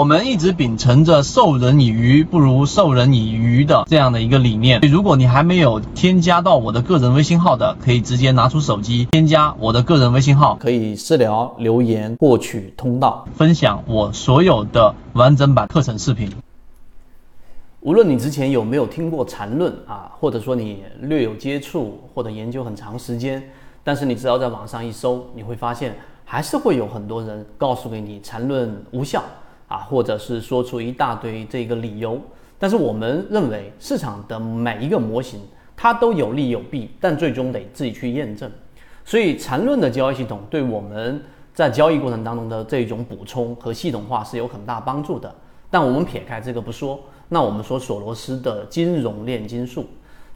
[0.00, 4.80] 我们一直秉承着授人以鱼不如授人以渔的这样的一个理念。
[4.80, 16.32] 如果你还没有添加到我的个人微信号的，可以直接拿出手机添加我的个人微信号，可以私聊留言获取通道，分享我所有的完整版课程视频。
[17.80, 23.42] 无论你之前有没有听过缠论啊，或者说你略有接触或者研究很长时间，
[23.84, 25.94] 但是你只要在网上一搜，你会发现
[26.24, 29.22] 还是会有很多人告诉给你缠论无效。
[29.70, 32.20] 啊，或者是说出一大堆这个理由，
[32.58, 35.40] 但是我们认为市场的每一个模型
[35.76, 38.50] 它都有利有弊，但最终得自己去验证。
[39.04, 41.22] 所以缠论的交易系统对我们
[41.54, 45.32] 在交易过程当中的这种补充和系统化是有很大帮助的。
[45.70, 46.98] 但我们撇开这个不说，
[47.28, 49.86] 那我们说索罗斯的金融炼金术，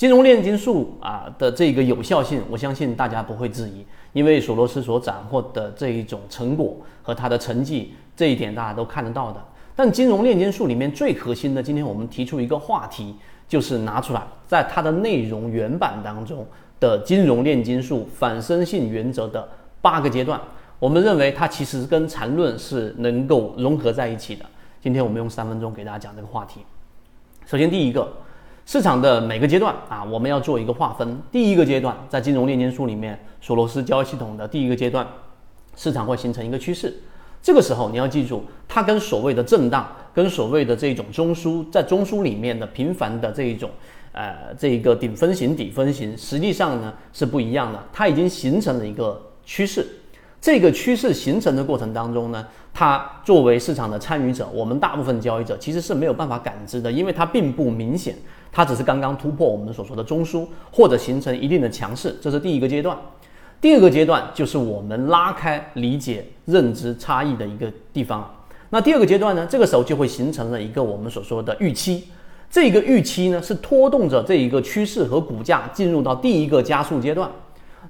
[0.00, 7.92] 金融炼金术啊的这个有效性，我相信大家不会质疑，因为索罗斯所斩获的这一种成果和他的成绩。
[8.16, 9.38] 这一点大家都看得到的，
[9.76, 13.14] 但金融炼金术里面最核心的，今天我们提出一个话题，
[13.46, 16.46] 就是拿出来在它的内容原版当中
[16.80, 19.46] 的金融炼金术反身性原则的
[19.82, 20.40] 八个阶段，
[20.78, 24.46] 我们认为它其实跟缠论是能够融合在一起的。
[24.80, 26.60] 今天我们用三分钟给大家讲这个话题。
[27.44, 28.10] 首先第一个，
[28.70, 31.20] 市场的每个阶段啊，我们要做一个划分。
[31.32, 35.04] 第一个阶段在金融炼金术里面，索罗斯交易系统的第一个阶段，
[35.74, 36.94] 市场会形成一个趋势。
[37.42, 43.68] 这个时候你要记住，它跟所谓的震荡，跟所谓的这种中枢，在中枢里面的频繁的这一种，
[44.12, 47.84] 呃，这一个顶分型、底分型，实际上呢是不一样的。
[47.92, 49.84] 它已经形成了一个趋势，
[50.40, 58.16] 这个趋势形成的过程当中呢，它作为市场的参与者，我们大部分交易者其实是没有办法感知的，因为它并不明显，
[58.50, 62.96] 它只是刚刚突破我们所说的中枢，或者形成一定的强势，这是第一个阶段。
[63.60, 68.34] 第二个阶段就是我们拉开理解认知差异的一个地方。
[68.70, 72.04] 那第二个阶段呢，这个时候就会形成了一个我们所说的预期。
[72.50, 77.30] 这个预期呢，是拖动着这一个趋势和股价进入到第一个加速阶段。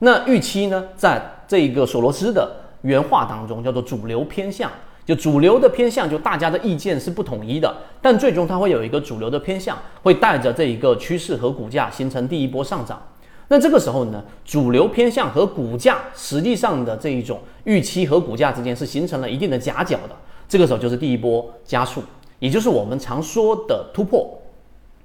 [0.00, 2.48] 那预期呢，在这一个索罗斯的
[2.82, 4.70] 原话当中叫做主流偏向，
[5.04, 13.02] 就主流的偏向，就大家的意见是不统一的，但最终它会有一个主流的偏向，会带着这一个趋势和股价形成第一波上涨。
[13.48, 20.14] 那这个时候呢，主流偏向和股价实际上的这一种预期和股价之间是形成了一定的夹角的，
[20.48, 22.00] 这个时候就是第一波加速，
[22.38, 24.40] 也就是我们常说的突破。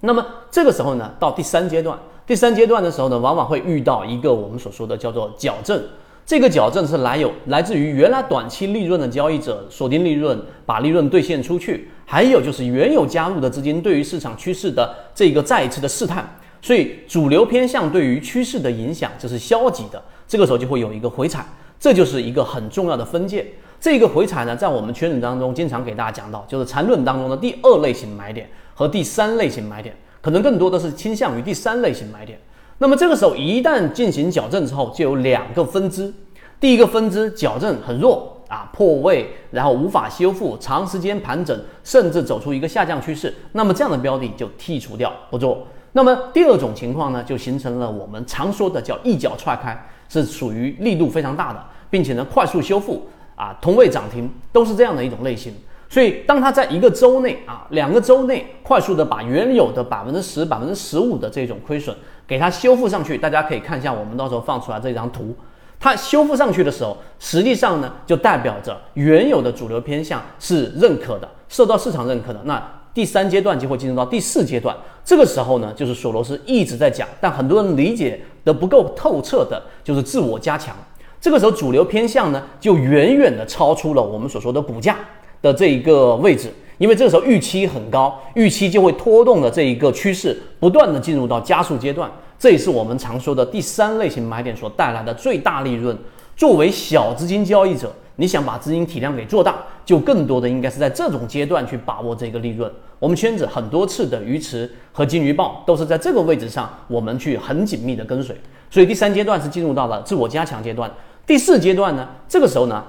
[0.01, 5.83] 那么这个时候呢，到第三阶段，第三阶段的时候呢，往往会遇到一个我们所说的叫做矫正。
[6.25, 16.27] 这个矫正是来有来自于原来短期利润的交易者锁定利润，把利润兑现出去，还有就是原有加入的资金对于市场趋势的这个再一次的试探。
[16.63, 21.45] 所以主流偏向对于趋势的影响这是消极的，这个时候就会有一个回踩，
[21.79, 23.45] 这就是一个很重要的分界。
[23.79, 32.39] 这个回踩呢，在我们圈子当中经常给大家讲到，就是缠论当中的第二类型买点和第三类型买点，可能更多的是倾向于第三类型买点。
[32.77, 36.13] 那么这个时候一旦进行矫正之后，就有两个分支，
[36.59, 45.65] 第一个分支矫正很弱啊，破位，然后无法修复，长时间盘整，甚至走出一个下降趋势，那么这样的标的就剔除掉不做。
[45.93, 55.53] 那么第二种情况呢，就形成了我们常说的叫一脚踹开，是属于力度非常大的，并且呢快速修复啊，同位涨停都是这样的一种类型。
[55.87, 61.95] 所以当它在一个周内啊，两个周内快速的把原有的百分之十、百分之十五的这种亏损
[62.27, 65.35] 给它修复上去，大家可以看一下我们到时候放出来这张图，
[65.79, 72.39] 它修复上去的时候，实际上呢就代表着原有的主流偏向是认可的，受到市场认可的。
[72.45, 72.61] 那
[72.93, 80.75] 第三阶段就会进入到第四阶段，这个时候呢，就是索罗斯一直在讲，但很多人理解的不够透彻的，就是自我加强。
[81.19, 84.97] 这个时候主流偏向呢，就远远的超出了我们所说的股价
[85.41, 95.97] 的这一个位置，因为这个时候预期很高，预期就会拖动的这一个趋势不断的进入到加速阶段，这也是我们常说的第三类型买点所带来的最大利润。
[96.35, 97.93] 作为小资金交易者。
[98.17, 99.53] 你想把资金体量给做大，
[99.83, 102.71] 就更多的应该是在这种阶段去把握这个利润。
[102.97, 108.33] 我们圈子很多次的鱼池和金鱼报都是在这个位置上，我们去很紧密的跟随。
[108.69, 110.89] 所以第三阶段是进入到了自我加强阶段。
[111.27, 112.81] 第四阶段呢，这个时候呢，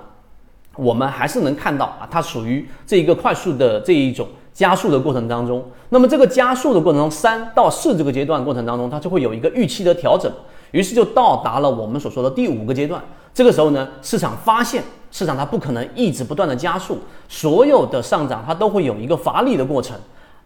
[0.77, 5.65] 我们还是能看到啊，它属于这一个快速的这一种加速的过程当中。
[5.89, 10.31] 那么这个加速的过程中，三到四这个阶段过程当中，它就会有一个预期的调整，
[10.73, 13.03] 于是就到达了我们所说的第五个阶段。
[13.35, 14.83] 这个时候呢，市场发现。
[15.13, 19.97] 市场它不可能一直不断的加速，所有的上涨它都会有一个乏力的过程。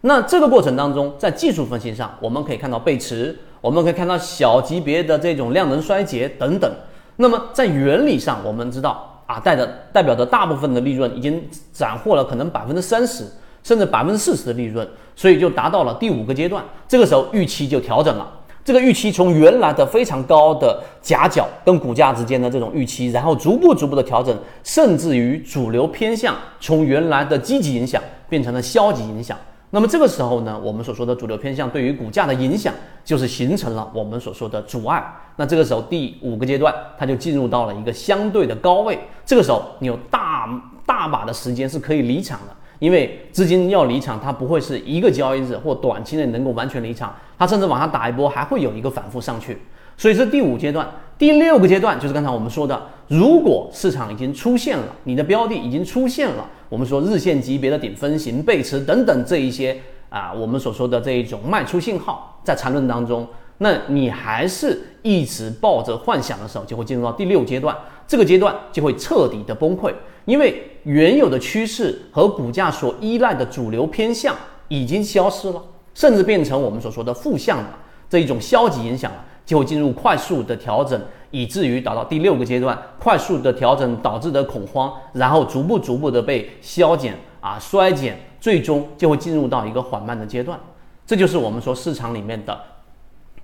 [0.01, 6.71] 那这个过程当中，在技术分析上，我们可以看到背驰，我们可以看到小级别的这种量能衰竭等等。
[7.17, 11.41] 那么在原理上，我们知道啊，代的代表着大部分的利润已经
[11.71, 13.25] 斩获了可能百分之三十
[13.63, 14.85] 甚至百分之四十的利润，
[15.15, 16.61] 所以就达到了第五个阶段。
[16.87, 18.29] 这个时候预期就调整了，
[18.65, 29.37] 这个预期从原来的非常高的夹角跟股价之间的这种预期，然后逐步逐步的调整，甚至于主流偏向从原来的积极影响变成了消极影响。
[29.73, 32.73] 那么这个时候呢，我们所说的主流偏向对于股价的影响，
[33.05, 35.01] 就是形成了我们所说的阻碍。
[35.37, 38.99] 那这个时候第五个阶段，它就进入到了一个相对的高位。
[39.25, 40.47] 这个时候你有大
[40.85, 49.57] 大把的时间是可以离场的，因为资金要离场，它不会是一个交易日或短期内能够完全离场，它甚至往下打一波，还会有一个反复上去。
[49.95, 50.85] 所以这第五阶段，
[51.21, 56.49] 第六个阶段就是刚才我们说的，如果市场已经出现了，你的标的已经出现了。
[56.67, 59.79] 我们说日线级别的顶分型背驰等等这一些
[60.09, 63.27] 啊，我们所说的这一种卖出信号，在缠论当中，
[63.59, 67.77] 那你还是一直抱着幻想的时候，就会进入到第六阶段，
[68.07, 69.93] 这个阶段就会彻底的崩溃，
[70.25, 74.35] 因为原有的趋势和股价所依赖的主流偏向
[74.69, 75.61] 已经消失了，
[75.93, 77.69] 甚至变成我们所说的负向的
[78.09, 79.25] 这一种消极影响了。
[79.45, 81.01] 就会进入快速的调整，
[81.31, 90.59] 以至于达到第六个阶段，快速的调整导致的恐慌，然后逐步逐步的被消减啊衰减，最终就会进入到一个缓慢的阶段。
[91.05, 92.57] 这就是我们说市场里面的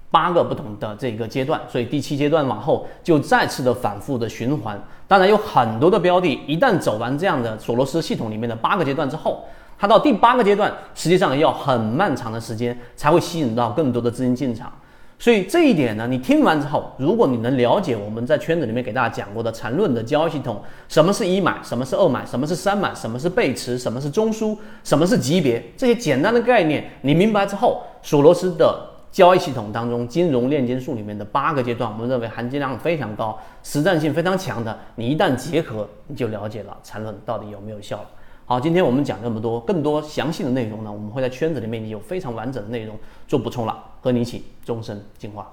[0.10, 1.60] 八个不同的这个阶段。
[1.68, 4.82] 所以第七阶段往后就再次的反复的循环。
[5.08, 9.44] 当然有很多的标的，一旦走完这样的索罗斯系统里面的八个阶段之后，
[9.78, 14.72] 它到第八个阶段实际上要很漫长的时间才会吸引到更多的资金进场。
[15.20, 28.80] 所以这一点呢，你听完之后，如果你能了解我们在圈子里面给大家讲过的缠论的交易系统，什么是一买，什么是二买，什么是三买，什么是背驰，什么是中枢，什么是级别，这些简单的概念你明白之后，索罗斯的
[29.12, 38.08] 交易系统当中金融炼金术里面的八个阶段，我们认为含金量非常高、实战性非常强的，你一旦结合，你就了解了缠论到底有没有效了。
[38.50, 42.96] 好，今天我们讲这么多，更多详细的内容呢，我们会在圈子里面有非常完整的内容
[43.28, 45.46] 做补充了，和你一起终身进化。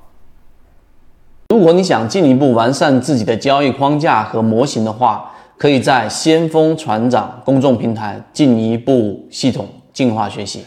[1.49, 10.65] 如果你想进一步完善自己的交易框架和模型的话，可以在先锋船长公众平台进一步系统进化学习。